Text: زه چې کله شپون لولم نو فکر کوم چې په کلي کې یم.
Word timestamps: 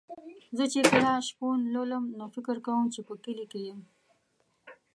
زه 0.57 0.63
چې 0.73 0.79
کله 0.89 1.11
شپون 1.27 1.57
لولم 1.73 2.03
نو 2.17 2.25
فکر 2.35 2.55
کوم 2.65 2.83
چې 2.93 2.99
په 3.07 3.13
کلي 3.23 3.45
کې 3.51 3.59
یم. 3.67 3.79